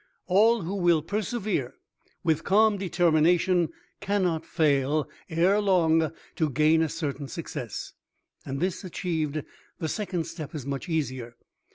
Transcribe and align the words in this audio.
All 0.25 0.63
who 0.63 0.73
will 0.77 1.03
persevere 1.03 1.75
with 2.23 2.43
calm 2.43 2.75
determination 2.75 3.69
cannot 3.99 4.47
fail 4.47 5.07
ere 5.29 5.61
long 5.61 6.11
to 6.37 6.49
gain 6.49 6.81
a 6.81 6.89
certain 6.89 7.27
success, 7.27 7.93
and 8.43 8.59
this 8.59 8.83
achieved, 8.83 9.43
the 9.77 9.87
second 9.87 10.23
step 10.25 10.55
is 10.55 10.65
much 10.65 10.89
easier. 10.89 11.35